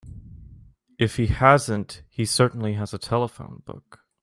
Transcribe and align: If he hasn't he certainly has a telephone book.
If 0.97 1.17
he 1.17 1.27
hasn't 1.27 2.01
he 2.09 2.25
certainly 2.25 2.73
has 2.73 2.91
a 2.91 2.97
telephone 2.97 3.61
book. 3.67 4.03